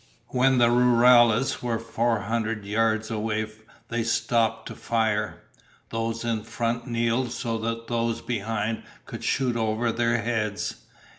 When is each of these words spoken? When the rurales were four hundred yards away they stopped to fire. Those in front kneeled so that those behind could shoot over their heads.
When 0.29 0.57
the 0.57 0.69
rurales 0.71 1.61
were 1.61 1.77
four 1.77 2.21
hundred 2.21 2.65
yards 2.65 3.11
away 3.11 3.45
they 3.89 4.01
stopped 4.01 4.67
to 4.69 4.75
fire. 4.75 5.43
Those 5.91 6.25
in 6.25 6.41
front 6.41 6.87
kneeled 6.87 7.31
so 7.31 7.59
that 7.59 7.85
those 7.85 8.19
behind 8.21 8.81
could 9.05 9.23
shoot 9.23 9.55
over 9.55 9.91
their 9.91 10.17
heads. 10.17 10.77